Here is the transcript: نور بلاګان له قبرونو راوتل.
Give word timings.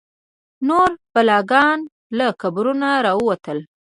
نور 0.67 0.89
بلاګان 1.13 1.79
له 2.17 2.27
قبرونو 2.41 2.89
راوتل. 3.05 3.59